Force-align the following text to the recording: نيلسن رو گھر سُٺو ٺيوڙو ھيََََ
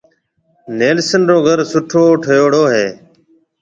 نيلسن 0.77 1.21
رو 1.29 1.37
گھر 1.47 1.59
سُٺو 1.71 2.03
ٺيوڙو 2.23 2.63
ھيََََ 2.73 2.85